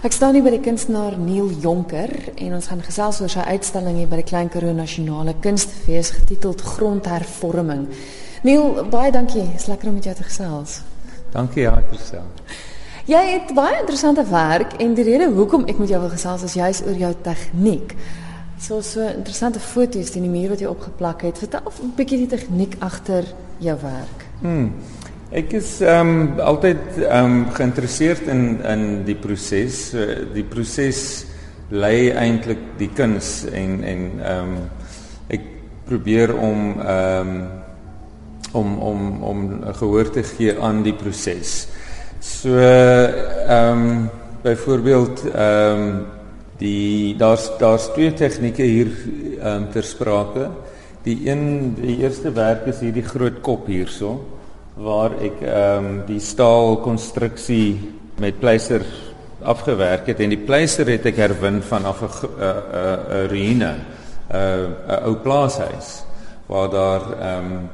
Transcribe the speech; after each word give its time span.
Ek 0.00 0.14
staan 0.16 0.32
hier 0.32 0.40
by 0.46 0.54
die 0.54 0.62
kunstenaar 0.64 1.12
Neil 1.20 1.50
Jonker 1.60 2.08
en 2.40 2.54
ons 2.56 2.70
gaan 2.70 2.80
gesels 2.80 3.18
oor 3.20 3.28
sy 3.28 3.42
uitstalling 3.52 3.98
hier 4.00 4.08
by 4.08 4.22
die 4.22 4.24
Klein 4.30 4.48
Karoo 4.48 4.72
Nasionale 4.72 5.34
Kunstefees 5.44 6.14
getiteld 6.16 6.62
Grondhervorming. 6.64 7.82
Neil, 8.48 8.78
baie 8.88 9.10
dankie. 9.12 9.44
Is 9.58 9.66
lekker 9.68 9.90
om 9.90 9.98
met 9.98 10.08
jou 10.08 10.14
te 10.16 10.24
gesels. 10.24 10.78
Dankie, 11.34 11.66
ja, 11.66 11.74
terself. 11.90 12.56
Jy 13.12 13.20
het 13.26 13.52
baie 13.52 13.76
interessante 13.82 14.24
werk 14.30 14.78
en 14.80 14.96
die 14.96 15.04
rede 15.04 15.28
hoekom 15.36 15.68
ek 15.68 15.84
met 15.84 15.92
jou 15.92 16.00
wil 16.00 16.14
gesels 16.14 16.46
is 16.48 16.56
juis 16.56 16.80
oor 16.86 16.96
jou 16.96 17.12
tegniek. 17.28 17.92
So 18.56 18.80
so 18.80 19.04
interessante 19.04 19.60
foto's 19.60 20.14
in 20.16 20.24
die 20.24 20.32
muur 20.32 20.54
wat 20.54 20.64
jy 20.64 20.72
opgeplak 20.72 21.26
het. 21.28 21.44
Vertel 21.44 21.68
'n 21.68 21.92
bietjie 22.00 22.24
die 22.24 22.32
tegniek 22.38 22.80
agter 22.80 23.28
jou 23.58 23.76
werk. 23.84 24.24
Hmm. 24.40 24.72
Ek 25.30 25.52
is 25.54 25.76
ehm 25.78 26.08
um, 26.10 26.40
altyd 26.42 26.96
ehm 27.06 27.24
um, 27.24 27.42
geïnteresseerd 27.54 28.26
in 28.32 28.40
in 28.66 28.80
die 29.06 29.14
proses. 29.14 29.92
Die 30.34 30.42
proses 30.42 31.02
lei 31.70 32.10
eintlik 32.10 32.64
die 32.80 32.88
kuns 32.90 33.44
en 33.46 33.76
en 33.86 34.00
ehm 34.18 34.48
um, 34.48 34.56
ek 35.30 35.44
probeer 35.86 36.32
om 36.34 36.64
ehm 36.82 37.30
um, 37.30 37.44
om 38.58 38.72
om 38.88 39.04
om 39.22 39.44
gehoor 39.78 40.10
te 40.10 40.24
gee 40.32 40.56
aan 40.58 40.82
die 40.82 40.96
proses. 40.98 41.68
So 42.18 42.58
ehm 42.58 43.70
um, 43.70 44.10
byvoorbeeld 44.42 45.24
ehm 45.30 45.84
um, 45.84 45.94
die 46.58 47.14
daar's 47.22 47.46
daar's 47.62 47.86
twee 47.94 48.10
tegnieke 48.18 48.66
hier 48.66 48.90
ehm 49.38 49.46
um, 49.46 49.70
ter 49.70 49.86
sprake. 49.86 50.50
Die 51.06 51.20
een 51.30 51.76
die 51.78 52.00
eerste 52.02 52.34
werk 52.34 52.66
is 52.66 52.82
hierdie 52.82 53.06
groot 53.06 53.38
kop 53.46 53.70
hierso 53.70 54.18
waar 54.80 55.12
ek 55.20 55.42
ehm 55.44 55.84
um, 55.84 55.88
die 56.08 56.20
staal 56.24 56.78
konstruksie 56.80 57.76
met 58.20 58.38
pleister 58.40 58.84
afgewerk 59.44 60.06
het 60.08 60.20
en 60.24 60.32
die 60.32 60.40
pleister 60.40 60.88
het 60.88 61.04
ek 61.10 61.20
herwin 61.20 61.60
vanaf 61.62 62.00
'n 62.02 62.08
'n 62.08 62.30
'n 62.40 63.28
ruïne 63.32 63.72
'n 63.74 64.72
'n 64.88 65.02
ou 65.04 65.14
plaashuis 65.24 66.04
waar 66.46 66.70
daar 66.70 67.02
ehm 67.20 67.52
um, 67.52 67.68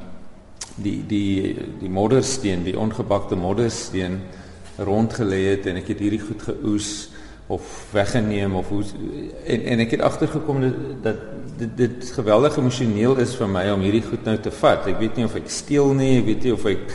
die 0.76 1.06
die 1.06 1.56
die 1.80 1.90
moddersteen 1.90 2.64
die 2.64 2.78
ongebakte 2.78 3.36
moddersteen 3.36 4.20
rondgelê 4.78 5.42
het 5.54 5.66
en 5.66 5.76
ek 5.76 5.88
het 5.88 5.98
hierdie 5.98 6.26
goed 6.26 6.42
geoes 6.42 7.08
of 7.46 7.62
weggeneem 7.92 8.54
of 8.54 8.68
hoe 8.68 8.82
en 9.46 9.62
en 9.62 9.78
ek 9.78 9.90
het 9.90 10.00
agtergekom 10.00 10.74
dat 11.02 11.16
dit 11.58 11.76
dit 11.76 12.10
geweldig 12.16 12.56
emosioneel 12.60 13.16
is 13.22 13.34
vir 13.38 13.48
my 13.48 13.64
om 13.72 13.84
hierdie 13.84 14.04
goed 14.04 14.26
nou 14.28 14.36
te 14.42 14.52
vat. 14.60 14.86
Ek 14.90 15.00
weet 15.00 15.16
nie 15.16 15.26
of 15.28 15.36
ek 15.38 15.48
steel 15.52 15.94
nie, 15.96 16.18
ek 16.20 16.28
weet 16.28 16.46
nie 16.46 16.54
of 16.56 16.66
ek 16.68 16.94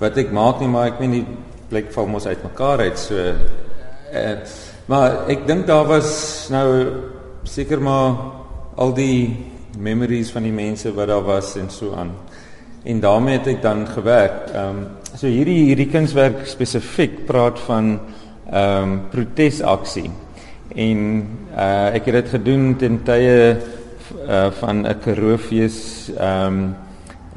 wat 0.00 0.18
ek 0.20 0.32
maak 0.34 0.60
nie, 0.60 0.68
maar 0.68 0.90
ek 0.92 1.00
meen 1.00 1.18
die 1.18 1.24
blik 1.70 1.90
val 1.94 2.08
mos 2.10 2.26
uit 2.28 2.42
mekaar 2.44 2.84
uit. 2.84 3.00
So 3.00 3.16
uh, 3.16 4.36
maar 4.90 5.24
ek 5.32 5.46
dink 5.48 5.66
daar 5.70 5.86
was 5.88 6.10
nou 6.52 6.68
seker 7.48 7.80
maar 7.80 8.18
al 8.80 8.92
die 8.96 9.36
memories 9.80 10.30
van 10.34 10.44
die 10.46 10.54
mense 10.54 10.92
wat 10.94 11.08
daar 11.08 11.24
was 11.24 11.54
en 11.60 11.70
so 11.70 11.94
aan. 11.96 12.12
En 12.84 13.00
daarmee 13.00 13.38
het 13.38 13.48
ek 13.54 13.62
dan 13.62 13.86
gewerk. 13.88 14.50
Ehm 14.52 14.84
um, 14.84 14.84
so 15.14 15.30
hierdie 15.30 15.70
hierdie 15.70 15.88
kunswerk 15.88 16.42
spesifiek 16.50 17.24
praat 17.28 17.60
van 17.68 17.94
ehm 18.50 18.82
um, 18.82 19.00
protesaksie. 19.10 20.10
En 20.74 21.00
uh 21.54 21.94
ek 21.94 22.10
het 22.10 22.20
dit 22.20 22.28
gedoen 22.36 22.76
ten 22.76 23.00
tye 23.06 23.56
uh 24.12 24.50
van 24.60 24.86
'n 24.86 24.98
Karoofees 25.00 26.10
ehm 26.16 26.46
um, 26.46 26.74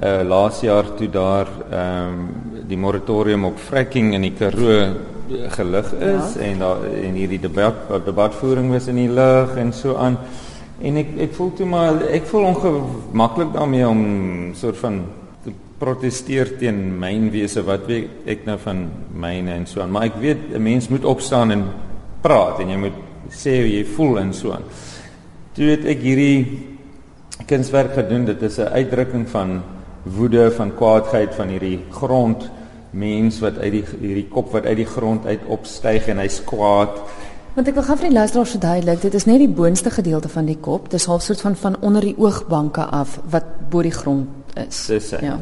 uh 0.03 0.21
laas 0.23 0.61
jaar 0.61 0.95
toe 0.95 1.09
daar 1.09 1.47
ehm 1.71 2.13
um, 2.13 2.29
die 2.67 2.77
moratorium 2.77 3.45
op 3.45 3.57
fracking 3.57 4.13
in 4.13 4.21
die 4.21 4.33
Karoo 4.33 4.95
gelig 5.27 5.93
is 5.93 6.33
ja. 6.33 6.41
en 6.41 6.59
daar 6.59 6.83
en 6.83 7.13
hierdie 7.13 7.39
debat 7.39 8.05
debatvoering 8.05 8.71
was 8.71 8.87
in 8.87 8.95
die 8.95 9.09
lug 9.09 9.55
en 9.55 9.73
so 9.73 9.95
aan. 9.95 10.17
En 10.79 10.95
ek 10.95 11.15
ek 11.27 11.33
voel 11.33 11.53
toe 11.53 11.65
maar 11.65 12.01
ek 12.13 12.27
voel 12.29 12.43
ongemaklik 12.51 13.53
daarmee 13.53 13.87
om 13.87 14.03
soort 14.55 14.77
van 14.77 15.01
protesteer 15.77 16.57
teen 16.57 16.99
mynwese 16.99 17.63
wat 17.65 17.85
weet 17.85 18.27
ek 18.29 18.45
nou 18.45 18.57
van 18.61 18.87
myne 19.13 19.51
en 19.51 19.65
so 19.65 19.81
aan 19.81 19.91
maar 19.91 20.07
ek 20.09 20.21
weet 20.21 20.53
'n 20.53 20.61
mens 20.61 20.87
moet 20.87 21.05
opstaan 21.05 21.51
en 21.51 21.65
praat 22.21 22.59
en 22.59 22.69
jy 22.69 22.77
moet 22.77 22.97
sê 23.29 23.59
hoe 23.61 23.71
jy 23.71 23.85
voel 23.85 24.19
en 24.19 24.33
so 24.33 24.51
aan. 24.51 24.63
Toe 25.57 25.71
het 25.71 25.87
ek 25.89 26.03
hierdie 26.05 26.67
kunswerk 27.49 27.95
gedoen 27.97 28.27
dit 28.27 28.41
is 28.45 28.59
'n 28.61 28.69
uitdrukking 28.77 29.25
van 29.29 29.63
woede 30.03 30.51
van 30.51 30.69
kwaadheid 30.75 31.33
van 31.35 31.47
hierdie 31.49 31.79
grond 31.89 32.49
mens 32.91 33.39
wat 33.39 33.57
uit 33.57 33.71
die 33.71 33.83
hierdie 34.01 34.27
kop 34.29 34.51
wat 34.51 34.65
uit 34.65 34.77
die 34.77 34.85
grond 34.85 35.25
uit 35.25 35.41
opstyg 35.47 36.07
en 36.07 36.21
hy's 36.21 36.43
kwaad. 36.45 37.01
Want 37.55 37.67
ek 37.67 37.73
wil 37.73 37.83
gaan 37.83 37.97
vir 37.97 38.09
die 38.09 38.17
luisteraars 38.17 38.51
verduidelik, 38.51 39.01
dit 39.01 39.13
is 39.13 39.25
net 39.25 39.39
die 39.39 39.49
boonste 39.49 39.89
gedeelte 39.89 40.29
van 40.29 40.45
die 40.45 40.57
kop, 40.61 40.91
dis 40.91 41.05
half 41.05 41.21
soort 41.21 41.41
van 41.41 41.55
van 41.55 41.75
onder 41.81 42.01
die 42.01 42.15
oogbanke 42.17 42.85
af 42.85 43.19
wat 43.29 43.69
bo 43.69 43.81
die 43.81 43.91
grond 43.91 44.27
is. 44.67 44.85
Dis 44.85 45.11
hy. 45.11 45.23
Ja. 45.25 45.39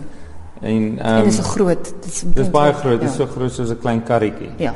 En 0.62 0.72
Um, 0.72 0.97
en 0.97 1.24
dit 1.24 1.34
is 1.34 1.40
ehm 1.40 1.47
groot. 1.47 1.84
Dit 2.02 2.06
is 2.06 2.24
dis 2.34 2.50
baie 2.50 2.74
groot, 2.74 3.00
dit 3.00 3.09
is 3.09 3.16
so 3.16 3.26
groot 3.26 3.52
soos 3.52 3.70
'n 3.70 3.80
klein 3.80 4.03
karretjie. 4.03 4.50
Ja. 4.58 4.74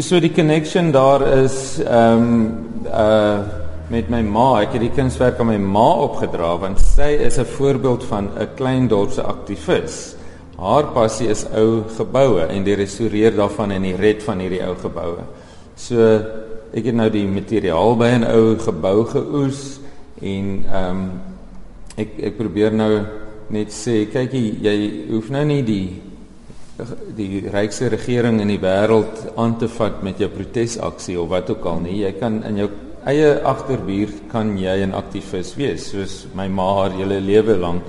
So 0.00 0.20
die 0.20 0.32
connection 0.32 0.92
daar 0.92 1.26
is 1.26 1.80
ehm 1.82 2.22
um, 2.22 2.58
uh 2.86 3.66
met 3.90 4.10
my 4.12 4.20
ma. 4.22 4.60
Ek 4.62 4.76
het 4.76 4.84
die 4.84 4.92
kunswerk 4.92 5.40
aan 5.40 5.50
my 5.52 5.58
ma 5.58 5.88
opgedra 6.04 6.54
want 6.60 6.80
sy 6.80 7.10
is 7.24 7.38
'n 7.38 7.44
voorbeeld 7.44 8.04
van 8.04 8.30
'n 8.38 8.48
klein 8.56 8.88
dorpse 8.88 9.22
aktivis. 9.22 10.16
Haar 10.58 10.92
passie 10.92 11.28
is 11.28 11.46
ou 11.54 11.84
geboue 11.96 12.46
en 12.48 12.64
die 12.64 12.74
restaureer 12.74 13.36
daarvan 13.36 13.70
en 13.70 13.82
die 13.82 13.96
red 13.96 14.22
van 14.22 14.38
hierdie 14.38 14.62
ou 14.66 14.74
geboue. 14.74 15.22
So 15.76 15.96
ek 16.72 16.84
het 16.84 16.94
nou 16.94 17.10
die 17.10 17.26
materiaal 17.26 17.96
by 17.96 18.08
'n 18.18 18.24
ou 18.24 18.56
gebou 18.58 19.04
geoes 19.04 19.80
en 20.20 20.64
ehm 20.72 20.90
um, 20.90 21.10
ek 21.96 22.08
ek 22.22 22.36
probeer 22.36 22.72
nou 22.72 23.00
net 23.50 23.72
sê 23.72 24.06
kyk 24.12 24.32
jy, 24.32 24.58
jy 24.60 25.04
hoef 25.10 25.30
nou 25.30 25.44
nie 25.44 25.62
die 25.62 26.02
die 27.16 27.48
rykste 27.50 27.88
regering 27.88 28.40
in 28.40 28.48
die 28.48 28.60
wêreld 28.62 29.32
aan 29.36 29.56
te 29.58 29.68
vat 29.68 30.02
met 30.02 30.18
jou 30.18 30.28
protesaksie 30.28 31.20
of 31.20 31.28
wat 31.28 31.50
ook 31.50 31.64
al 31.64 31.80
nie. 31.80 32.04
Jy 32.04 32.12
kan 32.20 32.44
in 32.44 32.56
jou 32.56 32.68
eie 33.08 33.30
agterbuur 33.42 34.10
kan 34.32 34.56
jy 34.58 34.84
'n 34.86 34.94
aktivis 34.94 35.54
wees 35.56 35.90
soos 35.90 36.26
my 36.34 36.48
ma 36.48 36.68
haar 36.78 36.92
hele 36.92 37.20
lewe 37.20 37.56
lank 37.56 37.84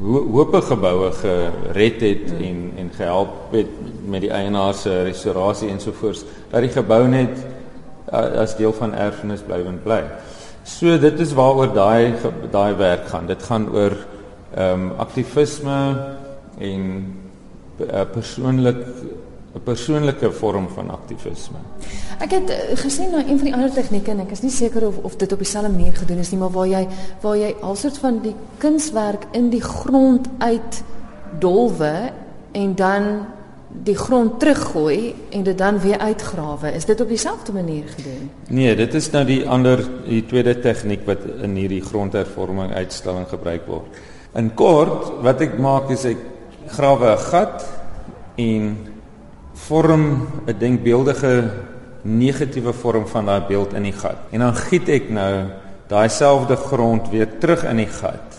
ho 0.00 0.20
hoope 0.32 0.60
geboue 0.62 1.10
gered 1.12 2.00
het 2.00 2.32
en 2.40 2.72
en 2.76 2.90
gehelp 2.96 3.52
het 3.52 3.72
met 4.08 4.20
die 4.20 4.32
eienaar 4.32 4.74
se 4.74 5.02
restaurasie 5.02 5.68
ensovoorts 5.68 6.24
dat 6.50 6.60
die 6.64 6.72
gebou 6.72 7.08
net 7.08 7.36
as 8.12 8.56
deel 8.56 8.72
van 8.72 8.94
erfenis 8.94 9.42
blywend 9.46 9.84
bly. 9.84 10.00
So 10.64 10.98
dit 10.98 11.20
is 11.20 11.34
waaroor 11.36 11.74
daai 11.74 12.14
daai 12.50 12.74
werk 12.74 13.08
gaan. 13.08 13.26
Dit 13.26 13.42
gaan 13.42 13.68
oor 13.70 13.96
ehm 14.54 14.90
um, 14.90 14.92
aktivisme 14.98 15.78
en 16.58 16.82
uh, 17.78 18.02
persoonlik 18.12 18.80
'n 19.54 19.62
persoonlike 19.62 20.32
vorm 20.32 20.68
van 20.68 20.90
aktivisme. 20.90 21.58
Ek 22.18 22.30
het 22.30 22.50
uh, 22.50 22.56
gesien 22.78 23.10
na 23.10 23.18
een 23.18 23.38
van 23.38 23.48
die 23.48 23.54
ander 23.54 23.72
tegnieke 23.72 24.10
en 24.10 24.20
ek 24.20 24.30
is 24.30 24.42
nie 24.42 24.50
seker 24.54 24.86
of 24.86 24.96
of 25.02 25.16
dit 25.16 25.32
op 25.32 25.38
dieselfde 25.38 25.70
manier 25.70 25.96
gedoen 25.96 26.18
is 26.18 26.30
nie, 26.30 26.38
maar 26.38 26.54
waar 26.54 26.68
jy 26.68 26.86
waar 27.20 27.36
jy 27.36 27.54
alsoort 27.60 27.98
van 27.98 28.20
die 28.22 28.34
kunswerk 28.58 29.26
in 29.32 29.50
die 29.50 29.62
grond 29.62 30.28
uit 30.38 30.82
dolwe 31.38 32.12
en 32.52 32.74
dan 32.74 33.26
die 33.70 33.94
grond 33.94 34.38
teruggooi 34.40 35.14
en 35.30 35.42
dit 35.42 35.58
dan 35.58 35.78
weer 35.80 35.98
uitgrawe. 35.98 36.72
Is 36.74 36.84
dit 36.84 37.00
op 37.00 37.08
dieselfde 37.08 37.52
manier 37.52 37.84
gedoen? 37.86 38.30
Nee, 38.48 38.76
dit 38.76 38.94
is 38.94 39.10
nou 39.10 39.24
die 39.24 39.48
ander 39.48 39.82
die 40.06 40.24
tweede 40.26 40.58
tegniek 40.58 41.06
wat 41.06 41.26
in 41.42 41.54
hierdie 41.58 41.82
grondhervorming 41.82 42.72
uitstalling 42.74 43.28
gebruik 43.30 43.66
word. 43.70 44.00
In 44.34 44.54
kort, 44.54 45.10
wat 45.22 45.42
ek 45.42 45.58
maak 45.58 45.90
is 45.90 46.04
ek 46.04 46.18
grawe 46.66 47.14
'n 47.14 47.24
gat 47.30 47.66
en 48.36 48.76
vorm 49.66 50.28
'n 50.46 50.58
denkbeeldige 50.58 51.50
negatiewe 52.02 52.72
vorm 52.72 53.06
van 53.06 53.26
daai 53.26 53.42
beeld 53.48 53.72
in 53.72 53.82
die 53.82 53.92
gat. 53.92 54.16
En 54.30 54.38
dan 54.38 54.54
giet 54.54 54.88
ek 54.88 55.10
nou 55.10 55.44
daai 55.88 56.08
selfde 56.08 56.56
grond 56.56 57.08
weer 57.10 57.28
terug 57.38 57.64
in 57.64 57.76
die 57.76 57.90
gat. 57.90 58.38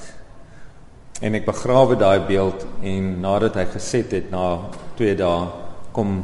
En 1.21 1.33
ek 1.37 1.45
begrawe 1.45 1.95
daai 1.95 2.19
beeld 2.25 2.65
en 2.81 3.19
nadat 3.21 3.55
hy 3.55 3.65
geset 3.73 4.11
het 4.11 4.31
na 4.31 4.59
2 4.97 5.15
dae 5.15 5.47
kom 5.91 6.21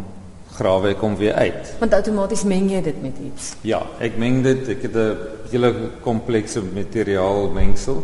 grawe 0.58 0.90
ek 0.96 1.04
hom 1.04 1.18
weer 1.20 1.34
uit. 1.34 1.76
Want 1.80 1.94
outomaties 1.94 2.44
meng 2.44 2.72
jy 2.72 2.82
dit 2.82 3.02
met 3.02 3.20
iets. 3.22 3.52
Ja, 3.62 3.84
ek 4.02 4.18
meng 4.18 4.42
dit. 4.44 4.68
Ek 4.74 4.82
het 4.82 4.96
'n 4.96 5.18
hele 5.52 5.74
komplekse 6.02 6.62
materiaal 6.62 7.52
mengsel 7.54 8.04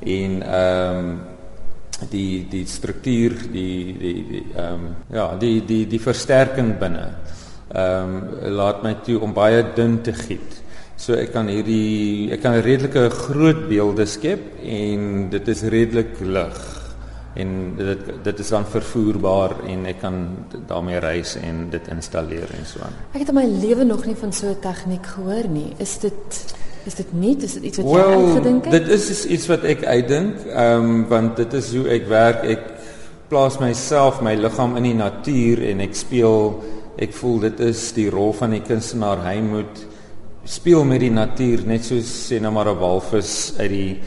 en 0.00 0.42
ehm 0.42 0.98
um, 0.98 1.20
die 2.10 2.46
die 2.50 2.66
struktuur, 2.66 3.36
die 3.52 3.96
die 3.98 4.14
die 4.30 4.44
ehm 4.54 4.74
um, 4.74 4.86
ja, 5.12 5.34
die 5.40 5.64
die 5.64 5.86
die 5.86 6.02
versterking 6.02 6.78
binne. 6.78 7.08
Ehm 7.72 8.16
um, 8.16 8.54
laat 8.56 8.82
my 8.82 8.96
toe 9.04 9.20
om 9.20 9.34
baie 9.34 9.64
dun 9.74 10.00
te 10.02 10.12
giet. 10.12 10.62
So 10.96 11.14
ek 11.14 11.32
kan 11.32 11.48
hierdie 11.52 12.32
ek 12.32 12.42
kan 12.42 12.60
redelike 12.64 13.10
groot 13.10 13.68
beelde 13.68 14.06
skep 14.06 14.60
en 14.62 15.30
dit 15.30 15.48
is 15.48 15.62
redelik 15.62 16.20
lig. 16.20 16.76
en 17.36 17.76
dit 17.76 18.04
dit 18.24 18.38
is 18.38 18.48
dan 18.48 18.66
vervoerbaar 18.66 19.58
en 19.68 19.84
ek 19.90 19.98
kan 20.00 20.20
daarmee 20.68 21.00
reis 21.04 21.36
en 21.40 21.66
dit 21.72 21.88
installeer 21.92 22.52
en 22.56 22.68
so 22.68 22.84
aan. 22.86 22.96
Ek 23.12 23.24
het 23.24 23.32
in 23.32 23.38
my 23.38 23.44
lewe 23.50 23.84
nog 23.84 24.06
nie 24.08 24.16
van 24.16 24.32
so 24.32 24.48
'n 24.50 24.60
tegniek 24.60 25.06
gehoor 25.06 25.48
nie. 25.48 25.74
Is 25.78 25.98
dit 25.98 26.54
is 26.86 26.94
dit 26.94 27.12
nie 27.12 27.34
is 27.42 27.56
dit 27.58 27.68
iets 27.70 27.80
wat 27.82 27.90
well, 27.90 28.10
jy 28.10 28.22
uitgedink 28.22 28.64
het? 28.68 28.72
Dit 28.78 28.88
is 28.94 29.24
iets 29.26 29.46
wat 29.50 29.66
ek 29.66 29.84
uitdink, 29.84 30.46
ehm 30.46 30.88
um, 30.90 31.04
want 31.10 31.36
dit 31.36 31.58
is 31.58 31.72
hoe 31.74 31.86
ek 31.96 32.08
werk. 32.10 32.44
Ek 32.46 32.64
plaas 33.30 33.58
myself, 33.58 34.20
my 34.22 34.36
liggaam 34.38 34.76
in 34.78 34.86
die 34.90 34.98
natuur 34.98 35.64
en 35.72 35.82
ek 35.82 35.96
speel 35.98 36.52
ek 37.02 37.12
voel 37.18 37.40
dit 37.48 37.60
is 37.66 37.90
die 37.96 38.08
rol 38.12 38.32
van 38.36 38.54
die 38.54 38.62
kunstenaar. 38.64 39.24
Hy 39.26 39.40
moet 39.44 39.82
speel 40.46 40.84
met 40.86 41.02
die 41.02 41.10
natuur 41.10 41.64
net 41.66 41.84
soos 41.84 42.06
sê 42.28 42.38
nou 42.40 42.52
maar 42.54 42.70
'n 42.70 42.78
walvis 42.78 43.54
uit 43.58 43.70
die 43.70 43.98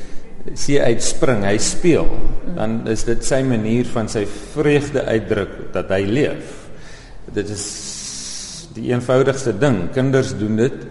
see 0.56 0.80
uitspring, 0.82 1.44
hy 1.44 1.58
speel. 1.58 2.08
Dan 2.56 2.88
is 2.88 3.04
dit 3.04 3.26
sy 3.26 3.42
manier 3.44 3.86
van 3.86 4.08
sy 4.08 4.26
vreugde 4.26 5.04
uitdruk 5.04 5.74
dat 5.74 5.90
hy 5.90 6.06
leef. 6.08 6.70
Dit 7.34 7.50
is 7.50 7.66
die 8.74 8.90
eenvoudigste 8.94 9.54
ding. 9.60 9.92
Kinders 9.94 10.34
doen 10.38 10.56
dit 10.56 10.88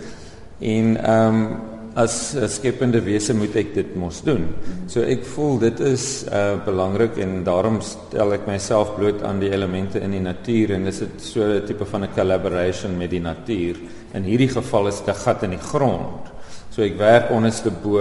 en 0.60 0.96
ehm 0.96 1.34
um, 1.34 1.76
as 1.98 2.14
skepende 2.54 3.00
wese 3.02 3.34
moet 3.34 3.56
ek 3.58 3.72
dit 3.74 3.94
mos 3.98 4.20
doen. 4.26 4.44
So 4.90 5.02
ek 5.02 5.24
voel 5.34 5.58
dit 5.64 5.80
is 5.88 6.04
uh 6.30 6.54
belangrik 6.66 7.18
en 7.24 7.42
daarom 7.46 7.80
stel 7.82 8.36
ek 8.36 8.46
myself 8.46 8.94
bloot 8.96 9.24
aan 9.26 9.40
die 9.42 9.50
elemente 9.50 10.02
in 10.04 10.14
die 10.14 10.22
natuur 10.22 10.76
en 10.76 10.86
dis 10.86 11.02
'n 11.02 11.18
so 11.18 11.42
'n 11.42 11.66
tipe 11.66 11.84
van 11.84 12.04
'n 12.04 12.14
collaboration 12.14 12.96
met 12.98 13.10
die 13.10 13.20
natuur. 13.20 13.76
In 14.14 14.22
hierdie 14.22 14.48
geval 14.48 14.88
is 14.88 15.00
dit 15.00 15.08
'n 15.14 15.18
gat 15.24 15.42
in 15.42 15.50
die 15.50 15.64
grond. 15.70 16.30
So 16.70 16.82
ek 16.82 16.98
werk 16.98 17.30
onderste 17.30 17.70
bo. 17.70 17.98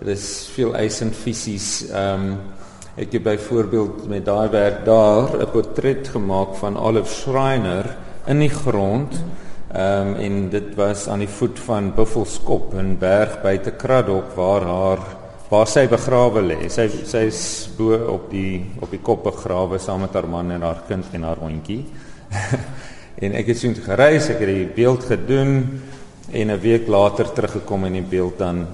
Dit 0.00 0.08
is 0.08 0.48
veel 0.54 0.74
eis 0.74 1.00
en 1.00 1.12
fisies. 1.12 1.90
Ehm 1.90 2.14
um, 2.14 2.38
ek 2.96 3.12
het 3.12 3.22
byvoorbeeld 3.22 4.08
met 4.08 4.24
daai 4.24 4.48
werk 4.50 4.84
daar 4.84 5.38
'n 5.38 5.50
portret 5.52 6.08
gemaak 6.08 6.56
van 6.56 6.76
Olive 6.76 7.14
Schreiner 7.14 7.96
in 8.26 8.38
die 8.38 8.50
grond. 8.50 9.14
Ehm 9.70 10.08
um, 10.08 10.14
en 10.18 10.48
dit 10.50 10.74
was 10.74 11.04
aan 11.08 11.20
die 11.22 11.30
voet 11.30 11.58
van 11.62 11.92
Buffelskop 11.94 12.72
in 12.74 12.96
berg 12.98 13.36
buite 13.42 13.70
Kraddock 13.78 14.32
waar 14.34 14.64
haar 14.66 15.02
waar 15.48 15.68
sy 15.70 15.84
begrawe 15.86 16.42
lê. 16.42 16.56
Sy 16.66 16.88
sy 17.06 17.20
is 17.28 17.42
bo 17.76 17.94
op 18.10 18.24
die 18.32 18.64
op 18.82 18.90
die 18.90 18.98
kop 18.98 19.22
begrawe 19.28 19.78
saam 19.78 20.02
met 20.02 20.16
haar 20.18 20.26
man 20.26 20.50
en 20.50 20.66
haar 20.66 20.82
kind 20.88 21.14
en 21.14 21.22
haar 21.22 21.38
hondjie. 21.38 21.84
en 23.22 23.36
ek 23.38 23.52
het 23.52 23.60
so 23.60 23.86
gereis, 23.86 24.26
ek 24.34 24.42
het 24.42 24.50
die 24.50 24.66
beeld 24.74 25.06
gedoen 25.06 25.54
en 26.32 26.50
'n 26.50 26.60
week 26.66 26.90
later 26.90 27.30
teruggekom 27.30 27.84
en 27.86 27.92
die 27.92 28.10
beeld 28.10 28.38
dan 28.38 28.66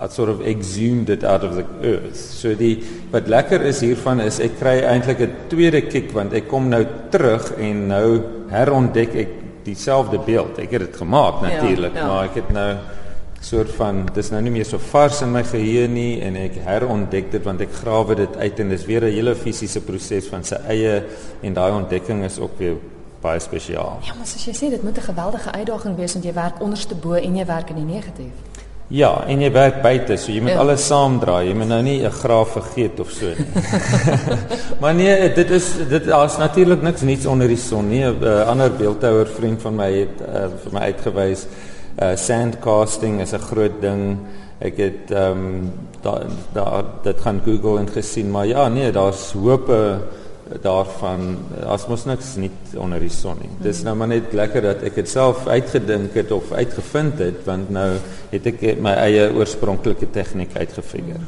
had 0.00 0.12
sort 0.12 0.30
of 0.30 0.40
exhumed 0.40 1.10
it 1.10 1.22
out 1.22 1.44
of 1.44 1.54
the 1.54 1.66
earth. 1.82 2.16
So 2.16 2.56
die 2.56 2.80
wat 3.10 3.28
lekker 3.28 3.60
is 3.60 3.84
hiervan 3.84 4.24
is 4.24 4.40
ek 4.40 4.56
kry 4.56 4.80
eintlik 4.88 5.20
'n 5.20 5.36
tweede 5.48 5.82
kick 5.82 6.12
want 6.12 6.32
ek 6.32 6.48
kom 6.48 6.68
nou 6.68 6.86
terug 7.10 7.52
en 7.58 7.86
nou 7.88 8.22
herontdek 8.48 9.14
ek 9.14 9.41
dieselfde 9.64 10.18
beeld. 10.18 10.58
Ek 10.58 10.70
het 10.70 10.86
dit 10.86 10.96
gemaak 10.96 11.40
natuurlik, 11.40 11.94
ja, 11.94 12.00
ja. 12.00 12.06
maar 12.06 12.24
ek 12.24 12.34
het 12.34 12.50
nou 12.50 12.76
soort 13.42 13.72
van 13.74 14.04
dis 14.14 14.30
nou 14.30 14.40
nie 14.42 14.52
meer 14.54 14.66
so 14.68 14.78
vars 14.78 15.20
in 15.24 15.32
my 15.34 15.42
geheue 15.42 15.88
nie 15.90 16.20
en 16.22 16.36
ek 16.38 16.60
herontdek 16.62 17.32
dit 17.32 17.42
want 17.42 17.60
ek 17.64 17.74
grawe 17.80 18.14
dit 18.20 18.36
uit 18.38 18.60
en 18.62 18.68
dis 18.68 18.84
weer 18.86 19.02
'n 19.02 19.14
hele 19.16 19.34
fisiese 19.34 19.80
proses 19.82 20.28
van 20.30 20.44
sy 20.44 20.58
eie 20.68 21.02
en 21.42 21.52
daai 21.54 21.72
ontdekking 21.72 22.24
is 22.24 22.38
ook 22.38 22.58
weer 22.58 22.76
baie 23.20 23.40
spesiaal. 23.40 23.98
Ja, 24.06 24.14
maar 24.14 24.26
soos 24.26 24.44
jy 24.44 24.54
sê, 24.54 24.70
dit 24.70 24.82
moet 24.82 24.96
'n 24.96 25.10
geweldige 25.10 25.50
uitdaging 25.52 25.96
wees 25.96 26.12
want 26.12 26.24
jy 26.24 26.32
werk 26.32 26.60
onderste 26.60 26.94
bo 26.94 27.14
en 27.14 27.36
jy 27.36 27.46
werk 27.46 27.70
in 27.70 27.76
die 27.76 27.94
negatief. 27.94 28.34
Ja, 28.88 29.24
en 29.26 29.40
jy 29.40 29.48
werk 29.52 29.78
buite, 29.82 30.16
so 30.20 30.32
jy 30.32 30.40
moet 30.44 30.52
ja. 30.52 30.60
alles 30.60 30.84
saamdra. 30.86 31.38
Jy 31.46 31.54
moet 31.56 31.68
nou 31.68 31.82
nie 31.82 32.02
'n 32.04 32.10
graaf 32.10 32.52
vergeet 32.52 33.00
of 33.00 33.10
so 33.10 33.26
nie. 33.26 33.46
maar 34.80 34.94
nee, 34.94 35.32
dit 35.32 35.50
is 35.50 35.66
dit 35.88 36.04
daar's 36.04 36.36
natuurlik 36.36 36.82
niks 36.82 37.00
niets 37.00 37.26
onder 37.26 37.48
die 37.48 37.56
son 37.56 37.88
nie. 37.88 38.04
'n 38.04 38.18
uh, 38.22 38.48
Ander 38.48 38.70
beeldhouer 38.72 39.26
vriend 39.26 39.62
van 39.62 39.74
my 39.74 39.90
het 39.92 40.20
uh, 40.20 40.48
vir 40.64 40.72
my 40.72 40.80
uitgewys 40.92 41.46
uh 42.02 42.16
sand 42.16 42.58
casting 42.60 43.20
is 43.20 43.32
'n 43.32 43.38
groot 43.38 43.80
ding. 43.80 44.18
Ek 44.58 44.76
het 44.76 45.10
ehm 45.10 45.30
um, 45.30 45.72
daar 46.02 46.26
daar 46.52 46.84
dit 47.02 47.20
gaan 47.20 47.40
Google 47.44 47.78
en 47.78 47.88
gesien, 47.88 48.30
maar 48.30 48.46
ja, 48.46 48.68
nee, 48.68 48.92
daar's 48.92 49.32
hoop 49.32 49.68
daarvan 50.62 51.36
as 51.66 51.86
mos 51.88 52.04
niks 52.04 52.34
nie 52.36 52.50
onder 52.76 53.00
die 53.00 53.12
son 53.12 53.38
nie. 53.40 53.50
Dis 53.62 53.82
nou 53.86 53.94
maar 53.96 54.10
net 54.12 54.32
lekker 54.36 54.62
dat 54.62 54.82
ek 54.82 54.94
dit 55.00 55.08
self 55.08 55.46
uitgedink 55.46 56.14
het 56.14 56.32
of 56.34 56.52
uitgevind 56.52 57.18
het 57.18 57.44
want 57.48 57.70
nou 57.70 57.88
het 58.30 58.46
ek 58.46 58.64
my 58.82 58.96
eie 59.06 59.30
oorspronklike 59.32 60.10
tegniek 60.12 60.56
uitgefigure. 60.56 61.22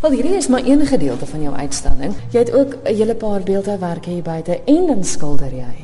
Wel 0.00 0.10
hierdie 0.10 0.36
is 0.36 0.48
maar 0.48 0.66
een 0.66 0.86
gedeelte 0.86 1.26
van 1.26 1.42
jou 1.42 1.54
uitstalling. 1.54 2.14
Jy 2.30 2.38
het 2.38 2.52
ook 2.52 2.76
'n 2.84 2.94
hele 2.94 3.14
paar 3.14 3.40
beeldhouwerke 3.40 4.10
hier 4.10 4.22
buite 4.22 4.60
en 4.64 4.86
dan 4.86 5.04
skilder 5.04 5.52
jy. 5.54 5.74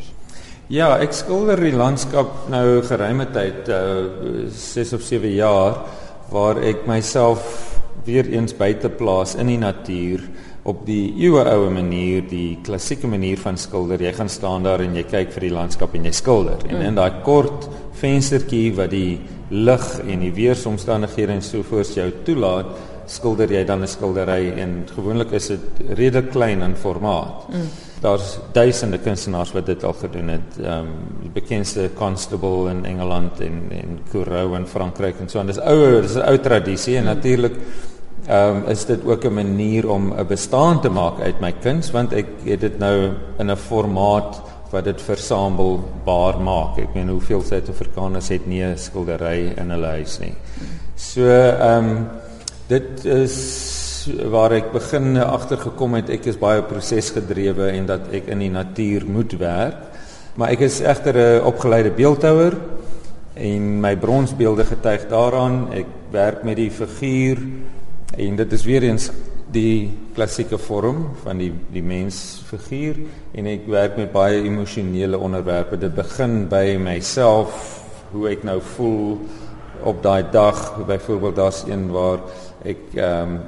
Ja, 0.67 0.99
ek 0.99 1.13
skilder 1.13 1.61
die 1.61 1.73
landskap 1.73 2.49
nou 2.51 2.83
geruime 2.83 3.31
tyd, 3.31 3.69
uh 3.69 4.51
6 4.51 4.93
of 4.93 5.03
7 5.03 5.31
jaar 5.31 5.77
waar 6.31 6.59
ek 6.59 6.87
myself 6.87 7.79
weer 8.05 8.27
eens 8.27 8.57
buite 8.57 8.89
plaas 8.89 9.35
in 9.35 9.47
die 9.47 9.59
natuur 9.59 10.21
op 10.67 10.83
die 10.87 11.15
eeueoue 11.23 11.71
manier, 11.71 12.25
die 12.27 12.59
klassieke 12.67 13.07
manier 13.07 13.39
van 13.39 13.59
skilder. 13.61 14.03
Jy 14.03 14.13
gaan 14.17 14.31
staan 14.33 14.67
daar 14.67 14.83
en 14.83 14.97
jy 14.99 15.05
kyk 15.07 15.31
vir 15.37 15.47
die 15.47 15.55
landskap 15.55 15.95
en 15.95 16.09
jy 16.09 16.13
skilder. 16.17 16.67
En 16.67 16.83
in 16.83 16.99
daai 16.99 17.23
kort 17.27 17.69
venstertjie 18.01 18.75
wat 18.77 18.91
die 18.91 19.21
lig 19.55 19.87
en 20.03 20.25
die 20.27 20.33
weeromstandighede 20.35 21.39
en 21.39 21.43
so 21.45 21.63
voort 21.67 21.95
jou 21.95 22.09
toelaat, 22.27 22.75
skilder 23.07 23.53
jy 23.55 23.65
dan 23.65 23.83
'n 23.83 23.87
skildery 23.87 24.59
en 24.59 24.85
gewoonlik 24.91 25.33
is 25.33 25.47
dit 25.47 25.95
redelik 25.95 26.31
klein 26.31 26.63
in 26.63 26.75
formaat. 26.75 27.49
Mm. 27.49 27.69
Daar's 28.01 28.39
duisende 28.53 28.99
kunstenaars 28.99 29.53
wat 29.53 29.67
dit 29.67 29.85
al 29.85 29.93
gedoen 29.93 30.29
het. 30.29 30.59
Ehm 30.59 30.79
um, 30.79 30.89
die 31.23 31.31
bekendste 31.31 31.91
Constable 31.95 32.71
in 32.71 32.85
Engeland 32.85 33.41
en 33.41 33.71
en 33.71 34.01
Corot 34.11 34.59
in 34.59 34.67
Frankryk 34.67 35.21
en 35.21 35.29
so 35.29 35.39
en 35.39 35.47
dis 35.47 35.61
ou, 35.61 36.03
dis 36.03 36.15
'n 36.15 36.29
ou 36.29 36.39
tradisie 36.39 36.97
en 36.97 37.05
mm. 37.05 37.21
Ehm 38.27 38.57
um, 38.57 38.65
is 38.73 38.85
dit 38.85 39.05
ook 39.05 39.25
'n 39.25 39.35
manier 39.35 39.91
om 39.91 40.13
'n 40.13 40.27
bestaan 40.27 40.81
te 40.81 40.89
maak 40.89 41.21
uit 41.21 41.41
my 41.41 41.53
kuns 41.53 41.91
want 41.91 42.13
ek 42.13 42.27
het 42.45 42.61
dit 42.61 42.79
nou 42.79 43.13
in 43.39 43.51
'n 43.51 43.57
formaat 43.57 44.43
wat 44.71 44.85
dit 44.85 45.03
versamelbaar 45.03 46.41
maak. 46.41 46.79
Ek 46.79 46.95
meen 46.95 47.09
hoeveel 47.09 47.43
Suid-Afrikaners 47.43 48.29
het 48.29 48.47
nie 48.47 48.63
'n 48.65 48.79
skildery 48.79 49.53
in 49.57 49.71
hulle 49.71 49.87
huis 49.87 50.19
nie. 50.19 50.35
So 50.97 51.23
ehm 51.23 51.85
um, 51.85 52.09
dit 52.69 53.05
is 53.05 53.37
waar 54.31 54.53
ek 54.53 54.73
begin 54.73 55.17
agtergekom 55.17 55.95
het 55.95 56.11
ek 56.11 56.27
is 56.27 56.39
baie 56.39 56.63
prosesgedrewe 56.63 57.71
en 57.71 57.87
dat 57.87 58.01
ek 58.13 58.27
in 58.27 58.39
die 58.39 58.51
natuur 58.51 59.07
moet 59.07 59.33
werk. 59.39 59.77
Maar 60.35 60.51
ek 60.51 60.61
is 60.61 60.81
egter 60.81 61.17
'n 61.17 61.45
opgeleide 61.45 61.91
beeldhouer 61.91 62.57
en 63.35 63.81
my 63.81 63.97
bronsbeelde 63.97 64.65
getuig 64.65 65.09
daaraan. 65.09 65.73
Ek 65.73 65.87
werk 66.11 66.43
met 66.45 66.57
die 66.57 66.71
figuur 66.71 67.39
En 68.15 68.37
dit 68.37 68.53
is 68.53 68.65
weer 68.65 68.83
eens 68.83 69.11
die 69.51 69.91
klassieke 70.15 70.59
vorm 70.59 71.09
van 71.23 71.39
die 71.41 71.53
die 71.73 71.83
mensfiguur 71.83 72.99
en 73.35 73.49
ek 73.51 73.67
werk 73.71 73.97
met 73.99 74.13
baie 74.15 74.43
emosionele 74.43 75.19
onderwerpe. 75.19 75.79
Dit 75.79 75.95
begin 75.95 76.47
by 76.51 76.77
myself, 76.83 77.83
hoe 78.13 78.29
ek 78.31 78.47
nou 78.47 78.59
voel 78.75 79.19
op 79.87 80.03
daai 80.03 80.25
dag. 80.33 80.61
Byvoorbeeld 80.87 81.37
daar's 81.37 81.65
een 81.67 81.89
waar 81.95 82.23
ek 82.65 82.95
ehm 82.95 83.37
um, 83.37 83.39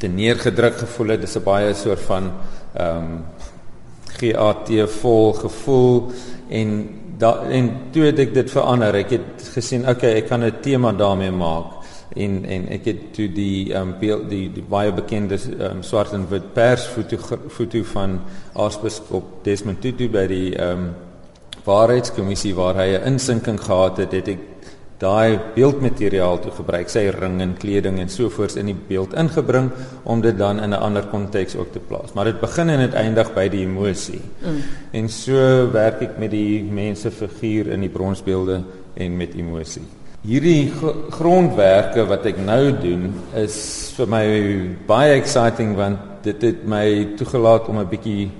te 0.00 0.08
neergedruk 0.08 0.76
gevoel 0.80 1.14
het. 1.14 1.20
Dis 1.20 1.36
'n 1.36 1.44
baie 1.44 1.74
soort 1.74 2.00
van 2.00 2.32
ehm 2.72 2.96
um, 2.96 3.24
GAT 4.14 4.70
vol 5.00 5.32
gevoel 5.32 6.12
en 6.48 6.88
da, 7.18 7.42
en 7.50 7.70
toe 7.90 8.04
het 8.04 8.18
ek 8.18 8.34
dit 8.34 8.50
verander. 8.50 8.94
Ek 8.94 9.10
het 9.10 9.48
gesien, 9.54 9.88
okay, 9.88 10.14
ek 10.20 10.28
kan 10.28 10.44
'n 10.44 10.60
tema 10.60 10.92
daarmee 10.92 11.30
maak 11.30 11.83
en 12.12 12.44
en 12.44 12.68
ek 12.68 12.84
het 12.84 13.02
toe 13.16 13.28
die 13.32 13.72
ehm 13.72 13.88
um, 13.88 13.94
beeld 14.00 14.28
die, 14.30 14.46
die 14.52 14.62
baie 14.68 14.92
bekende 14.92 15.34
ehm 15.34 15.78
um, 15.78 15.82
swart 15.82 16.12
en 16.12 16.28
wit 16.30 16.52
pers 16.54 16.86
foto 16.86 17.18
foto 17.48 17.82
van 17.92 18.20
aartsbiskop 18.52 19.44
Desmond 19.44 19.80
Tutu 19.80 20.08
by 20.08 20.26
die 20.30 20.54
ehm 20.54 20.86
um, 20.86 20.88
waarheidskommissie 21.64 22.54
waar 22.54 22.76
hy 22.76 22.90
'n 22.94 23.06
insinking 23.14 23.60
gehad 23.60 23.96
het 23.96 24.12
het 24.12 24.28
ek 24.28 24.42
daai 24.98 25.38
beeldmateriaal 25.54 26.38
toe 26.40 26.52
gebruik 26.52 26.88
sy 26.88 27.08
ring 27.10 27.40
en 27.42 27.56
kleding 27.58 27.98
en 27.98 28.08
sovoorts 28.08 28.56
in 28.56 28.66
die 28.66 28.76
beeld 28.88 29.14
ingebring 29.14 29.70
om 30.04 30.20
dit 30.20 30.38
dan 30.38 30.60
in 30.60 30.70
'n 30.70 30.82
ander 30.86 31.06
konteks 31.06 31.56
ook 31.56 31.72
te 31.72 31.78
plaas. 31.78 32.12
Maar 32.12 32.24
dit 32.24 32.40
begin 32.40 32.68
en 32.68 32.78
dit 32.78 32.94
eindig 32.94 33.34
by 33.34 33.48
die 33.48 33.64
emosie. 33.66 34.20
Mm. 34.42 34.62
en 34.92 35.08
so 35.08 35.70
werk 35.72 36.02
ek 36.02 36.18
met 36.18 36.30
die 36.30 36.62
mense 36.62 37.10
figuur 37.10 37.66
in 37.66 37.80
die 37.80 37.90
bronsbeelde 37.90 38.62
en 38.94 39.16
met 39.16 39.34
emosie 39.34 39.82
Hierdie 40.24 40.70
grondwerke 41.12 42.06
wat 42.08 42.24
ek 42.30 42.38
nou 42.40 42.70
doen 42.80 43.10
is 43.36 43.56
vir 43.92 44.08
my 44.08 44.22
baie 44.88 45.18
exciting 45.18 45.74
want 45.76 46.24
dit 46.24 46.46
het 46.46 46.62
my 46.64 46.86
toegelaat 47.18 47.68
om 47.68 47.76
'n 47.82 47.90
bietjie 47.90 48.30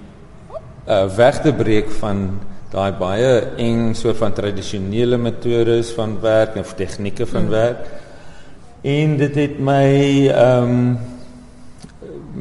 uh, 0.88 1.04
weg 1.12 1.42
te 1.44 1.52
breek 1.52 1.90
van 2.00 2.40
daai 2.72 2.92
baie 2.96 3.52
eng 3.60 3.92
soort 3.92 4.16
van 4.16 4.32
tradisionele 4.32 5.18
metodes 5.20 5.92
van 5.92 6.16
werk 6.22 6.56
of 6.56 6.72
tegnieke 6.72 7.26
van 7.26 7.42
hmm. 7.42 7.50
werk. 7.50 7.84
En 8.80 9.16
dit 9.16 9.34
het 9.34 9.60
my 9.60 9.84
ehm 10.32 10.64
um, 10.64 10.98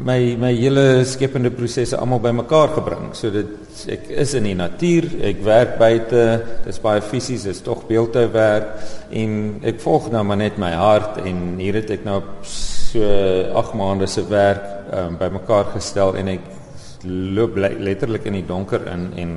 my 0.03 0.35
my 0.35 0.51
hele 0.51 1.03
skepende 1.07 1.51
prosesse 1.55 1.95
almal 1.97 2.19
bymekaar 2.23 2.73
gebring. 2.75 3.11
So 3.15 3.31
dit 3.31 3.83
ek 3.93 4.09
is 4.23 4.33
in 4.37 4.47
die 4.49 4.55
natuur, 4.57 5.07
ek 5.29 5.39
werk 5.45 5.77
buite, 5.79 6.23
dis 6.65 6.81
baie 6.83 7.01
fisies, 7.03 7.45
dis 7.47 7.63
tog 7.63 7.85
beeldhouwerk 7.87 8.73
en 9.15 9.37
ek 9.63 9.79
volg 9.83 10.09
nou 10.13 10.23
maar 10.27 10.41
net 10.41 10.59
my 10.61 10.73
hart 10.75 11.21
en 11.23 11.55
hier 11.61 11.79
het 11.79 11.93
ek 11.95 12.03
nou 12.07 12.19
so 12.47 13.07
8 13.63 13.77
maande 13.79 14.09
se 14.11 14.25
werk 14.29 14.65
um, 14.93 15.15
bymekaar 15.17 15.71
gestel 15.73 16.17
en 16.19 16.33
ek 16.35 16.51
loop 17.07 17.57
letterlik 17.57 18.27
in 18.29 18.37
die 18.37 18.47
donker 18.47 18.85
in 18.91 19.07
en 19.19 19.33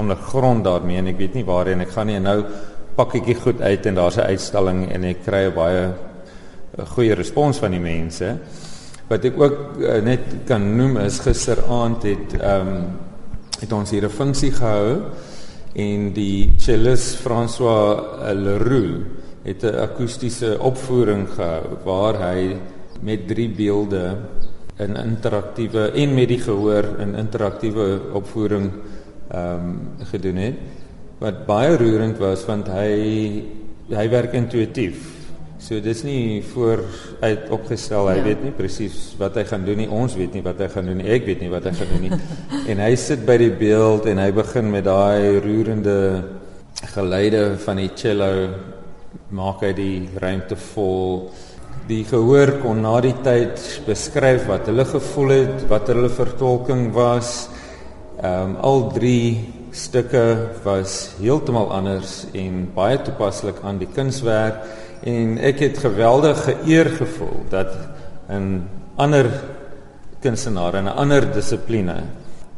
ondergrond 0.00 0.64
daarmee 0.66 1.02
en 1.02 1.10
ek 1.12 1.20
weet 1.20 1.36
nie 1.36 1.44
waarheen 1.46 1.84
ek 1.84 1.92
gaan 1.94 2.10
nie 2.10 2.18
en 2.18 2.26
nou 2.30 2.38
pak 2.96 3.18
ek 3.18 3.28
dit 3.28 3.42
goed 3.42 3.60
uit 3.60 3.86
en 3.90 3.98
daar's 3.98 4.16
'n 4.16 4.30
uitstalling 4.32 4.80
en 4.92 5.04
ek 5.04 5.24
kry 5.26 5.50
baie 5.50 5.92
'n 6.78 6.86
goeie 6.94 7.14
respons 7.14 7.58
van 7.58 7.70
die 7.70 7.80
mense. 7.80 8.38
Wat 9.06 9.22
ek 9.22 9.36
ook 9.38 9.58
uh, 9.78 10.00
net 10.02 10.32
kan 10.48 10.64
noem 10.74 10.96
is 11.04 11.20
gisteraand 11.22 12.02
het 12.08 12.38
ehm 12.40 12.70
um, 12.74 12.86
het 13.56 13.72
ons 13.72 13.90
hier 13.90 14.04
'n 14.04 14.12
funksie 14.12 14.50
gehou 14.52 15.14
en 15.72 16.12
die 16.12 16.52
cellist 16.58 17.22
François 17.24 18.02
Leroux 18.34 19.06
het 19.44 19.62
'n 19.62 19.78
akoestiese 19.86 20.58
opvoering 20.60 21.28
gehou 21.28 21.78
waar 21.84 22.18
hy 22.20 22.56
met 23.00 23.28
drie 23.28 23.48
beelde 23.48 24.16
in 24.78 24.96
interaktiewe 24.96 25.92
en 25.94 26.14
met 26.14 26.28
die 26.28 26.40
gehoor 26.40 26.98
in 26.98 27.14
interaktiewe 27.14 28.00
opvoering 28.12 28.70
ehm 29.30 29.54
um, 29.54 29.88
gedoen 30.10 30.36
het 30.36 30.54
wat 31.18 31.46
baie 31.46 31.76
roerend 31.76 32.18
was 32.18 32.44
want 32.44 32.66
hy 32.68 33.44
hy 33.88 34.08
werk 34.08 34.32
intuïtief 34.32 35.15
So 35.58 35.80
dis 35.80 36.02
nie 36.04 36.42
voor 36.52 36.82
uit 37.20 37.48
opgestel. 37.50 38.10
Hy 38.10 38.18
ja. 38.18 38.24
weet 38.28 38.42
nie 38.44 38.52
presies 38.56 39.14
wat 39.20 39.38
hy 39.40 39.46
gaan 39.48 39.64
doen 39.64 39.80
nie. 39.80 39.88
Ons 39.88 40.16
weet 40.18 40.36
nie 40.36 40.44
wat 40.44 40.60
hy 40.60 40.68
gaan 40.72 40.90
doen 40.90 41.00
nie. 41.00 41.08
Ek 41.16 41.24
weet 41.24 41.40
nie 41.40 41.48
wat 41.52 41.64
hy 41.70 41.72
gaan 41.78 41.92
doen 41.94 42.04
nie. 42.04 42.18
en 42.74 42.82
hy 42.84 42.92
sit 43.00 43.24
by 43.28 43.38
die 43.40 43.52
beeld 43.56 44.08
en 44.10 44.20
hy 44.20 44.28
begin 44.36 44.68
met 44.74 44.84
daai 44.84 45.40
roerende 45.40 45.98
geluide 46.92 47.44
van 47.64 47.80
die 47.80 47.90
cello 47.96 48.30
maak 49.32 49.64
hy 49.64 49.72
die 49.76 49.98
ruimte 50.20 50.60
vol. 50.74 51.30
Die 51.88 52.02
gehoor 52.04 52.58
kon 52.60 52.84
na 52.84 52.98
die 53.00 53.16
tyd 53.24 53.56
beskryf 53.86 54.44
wat 54.50 54.68
hulle 54.68 54.84
gevoel 54.84 55.36
het, 55.38 55.68
wat 55.72 55.88
hulle 55.92 56.12
vertolking 56.12 56.90
was. 56.96 57.46
Ehm 58.20 58.56
um, 58.56 58.58
al 58.64 58.90
drie 58.92 59.54
stukke 59.76 60.24
was 60.64 61.16
heeltemal 61.18 61.68
anders 61.72 62.24
en 62.36 62.66
baie 62.76 62.96
toepaslik 63.04 63.58
aan 63.64 63.80
die 63.80 63.88
kunswerk 63.92 64.62
en 65.06 65.36
ek 65.38 65.60
het 65.62 65.78
geweldig 65.78 66.38
geëer 66.44 66.90
gevoel 66.98 67.44
dat 67.50 67.70
'n 68.28 68.68
ander 68.96 69.26
kunstenaar 70.20 70.74
in 70.74 70.84
'n 70.84 70.96
ander 70.96 71.32
dissipline 71.32 72.02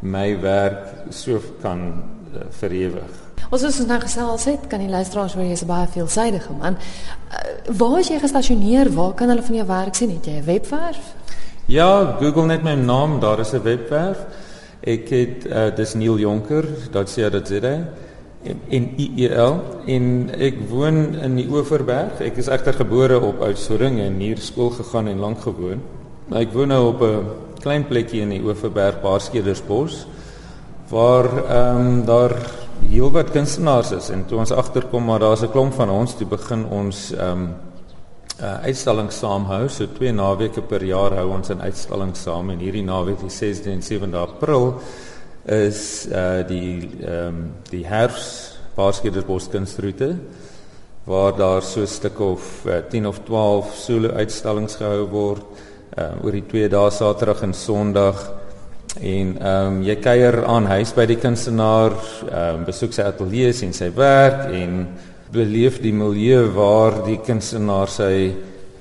my 0.00 0.40
werk 0.40 1.10
so 1.10 1.40
kan 1.60 2.02
uh, 2.34 2.40
verewig. 2.50 3.10
Ons 3.50 3.62
is 3.62 3.86
nou 3.86 4.00
gesels 4.00 4.44
het 4.44 4.66
kan 4.68 4.78
die 4.78 4.88
luisteraars 4.88 5.34
hoor 5.34 5.44
jy's 5.44 5.64
baie 5.64 5.86
veelsidige 5.88 6.52
man. 6.52 6.76
Uh, 6.76 7.76
waar 7.76 7.98
is 7.98 8.08
jy 8.08 8.18
gestasioneer? 8.18 8.92
Waar 8.94 9.14
kan 9.14 9.28
hulle 9.28 9.42
van 9.42 9.54
jou 9.54 9.66
werk 9.66 9.94
sien? 9.94 10.10
Het 10.10 10.26
jy 10.26 10.32
'n 10.40 10.44
webwerf? 10.44 11.14
Ja, 11.66 12.16
Google 12.20 12.46
net 12.46 12.62
my 12.62 12.74
naam, 12.74 13.20
daar 13.20 13.38
is 13.38 13.52
'n 13.52 13.62
webwerf. 13.62 14.18
Ek 14.80 15.08
het 15.08 15.46
uh, 15.46 15.74
dis 15.76 15.94
Neil 15.94 16.18
Jonker, 16.18 16.64
dit 16.92 17.10
sê 17.10 17.30
dat 17.30 17.46
dit 17.46 17.62
is 17.62 17.78
en 18.48 18.88
IEL 18.96 19.56
en 19.86 20.04
ek 20.38 20.60
woon 20.70 21.14
in 21.14 21.36
die 21.36 21.46
Oeverberg. 21.50 22.20
Ek 22.24 22.38
is 22.40 22.48
egter 22.48 22.76
gebore 22.78 23.20
op 23.20 23.42
Oudtshoorn 23.44 23.98
en 24.00 24.20
hier 24.22 24.40
skool 24.42 24.70
gegaan 24.76 25.08
en 25.08 25.20
lank 25.22 25.40
gewoon. 25.44 25.82
Maar 26.28 26.40
ek 26.46 26.52
woon 26.52 26.68
nou 26.68 26.82
op 26.88 27.02
'n 27.02 27.24
klein 27.60 27.86
plekkie 27.86 28.20
in 28.20 28.30
die 28.30 28.42
Oeverberg, 28.42 29.00
Baarskedersbos 29.02 30.06
waar 30.88 31.28
ehm 31.44 31.86
um, 31.86 32.04
daar 32.04 32.32
heelwat 32.88 33.30
kunstenaars 33.30 33.90
is 33.92 34.08
en 34.10 34.24
toe 34.26 34.38
ons 34.38 34.52
agterkom 34.52 35.04
maar 35.04 35.18
daar's 35.18 35.42
'n 35.42 35.50
klomp 35.50 35.74
van 35.74 35.90
ons, 35.90 36.14
toe 36.14 36.26
begin 36.26 36.66
ons 36.66 37.12
ehm 37.12 37.30
um, 37.30 37.54
uh, 38.40 38.62
uitstalling 38.62 39.12
saam 39.12 39.44
hou. 39.44 39.68
So 39.68 39.86
twee 39.86 40.12
naweke 40.12 40.62
per 40.62 40.84
jaar 40.84 41.14
hou 41.18 41.28
ons 41.30 41.50
'n 41.50 41.60
uitstalling 41.60 42.16
saam 42.16 42.50
en 42.50 42.58
hierdie 42.58 42.84
naweek 42.84 43.20
die 43.20 43.30
6de 43.30 43.70
en 43.70 43.82
7de 43.82 44.16
April 44.16 44.80
is 45.48 46.06
uh 46.12 46.44
die 46.46 46.88
ehm 47.02 47.26
um, 47.26 47.40
die 47.70 47.84
herfs 47.86 48.58
Paasgedersbos 48.76 49.48
kunstroete 49.48 50.16
waar 51.08 51.36
daar 51.36 51.62
so 51.62 51.80
'n 51.80 51.86
stuk 51.86 52.20
of 52.20 52.64
uh, 52.66 52.82
10 52.90 53.06
of 53.06 53.20
12 53.24 53.74
solo 53.74 54.08
uitstallings 54.08 54.76
gehou 54.76 55.08
word 55.10 55.44
uh 55.98 56.24
oor 56.24 56.32
die 56.32 56.46
twee 56.46 56.68
dae 56.68 56.90
Saterdag 56.90 57.42
en 57.42 57.54
Sondag. 57.54 58.30
En 59.00 59.38
ehm 59.38 59.66
um, 59.66 59.82
jy 59.82 59.96
kuier 59.96 60.44
aan 60.44 60.66
huis 60.66 60.92
by 60.94 61.06
die 61.06 61.16
kunstenaar, 61.16 61.92
ehm 62.30 62.54
um, 62.54 62.64
besoek 62.64 62.92
sy 62.92 63.02
ateljee 63.02 63.52
en 63.62 63.72
sy 63.72 63.90
werk 63.94 64.50
en 64.52 64.88
beleef 65.32 65.80
die 65.80 65.92
milieu 65.92 66.48
waar 66.54 67.04
die 67.04 67.18
kunstenaar 67.24 67.88
sy 67.88 68.34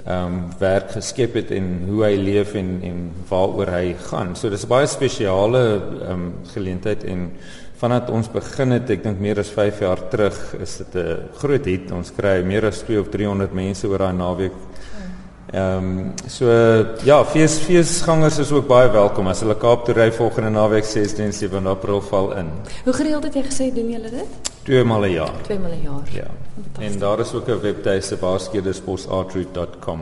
ehm 0.07 0.25
um, 0.25 0.43
werk 0.59 0.91
geskep 0.95 1.33
het 1.35 1.49
en 1.51 1.65
hoe 1.89 2.03
hy 2.05 2.15
leef 2.15 2.53
en 2.55 2.79
en 2.83 2.99
waaroor 3.27 3.71
hy 3.75 3.95
gaan. 4.09 4.35
So 4.35 4.49
dis 4.49 4.63
'n 4.63 4.71
baie 4.71 4.87
spesiale 4.87 5.63
ehm 6.01 6.11
um, 6.11 6.33
geleentheid 6.53 7.03
en 7.03 7.31
vandat 7.77 8.09
ons 8.09 8.29
begin 8.31 8.71
het, 8.71 8.89
ek 8.89 9.03
dink 9.03 9.19
meer 9.19 9.39
as 9.39 9.49
5 9.53 9.79
jaar 9.79 10.07
terug, 10.09 10.55
is 10.61 10.77
dit 10.77 10.95
'n 10.95 11.29
groot 11.33 11.65
hit. 11.65 11.91
Ons 11.91 12.11
kry 12.11 12.41
meer 12.43 12.65
as 12.65 12.83
2 12.83 12.99
of 12.99 13.09
300 13.09 13.53
mense 13.53 13.87
oor 13.87 13.97
daai 13.97 14.13
naweek. 14.13 14.55
Ehm 15.53 15.77
um, 15.77 16.13
so 16.27 16.45
ja, 17.03 17.23
fees 17.25 17.59
feesgangers 17.59 18.37
is 18.37 18.51
ook 18.51 18.67
baie 18.67 18.89
welkom 18.91 19.27
as 19.27 19.39
hulle 19.39 19.55
Kaap 19.55 19.85
toe 19.85 19.93
ry 19.95 20.11
volgende 20.11 20.49
naweek 20.49 20.85
16 20.85 21.25
en 21.25 21.33
17 21.33 21.67
April 21.67 22.01
val 22.01 22.33
in. 22.37 22.49
Hoe 22.83 22.93
gereeld 22.93 23.23
het 23.23 23.33
jy 23.33 23.43
gesê 23.43 23.73
doen 23.73 23.91
julle 23.91 24.09
dit? 24.09 24.51
Twee 24.67 24.83
maal 24.83 25.03
'n 25.05 25.11
jaar. 25.11 25.41
Twee 25.41 25.59
maal 25.59 25.71
'n 25.71 25.81
jaar. 25.81 26.09
Ja. 26.11 26.27
En 26.79 26.99
daar 26.99 27.19
is 27.19 27.33
ook 27.33 27.47
'n 27.47 27.59
webtuiste 27.61 28.15
baskedersbosartroot.com. 28.15 30.01